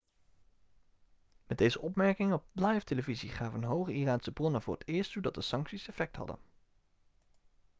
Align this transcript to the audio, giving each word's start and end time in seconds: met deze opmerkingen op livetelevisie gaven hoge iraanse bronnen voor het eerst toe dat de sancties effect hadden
met 1.47 1.57
deze 1.57 1.81
opmerkingen 1.81 2.33
op 2.33 2.43
livetelevisie 2.53 3.29
gaven 3.29 3.63
hoge 3.63 3.91
iraanse 3.93 4.31
bronnen 4.31 4.61
voor 4.61 4.73
het 4.77 4.87
eerst 4.87 5.11
toe 5.11 5.21
dat 5.21 5.33
de 5.35 5.41
sancties 5.41 5.87
effect 5.87 6.15
hadden 6.15 6.37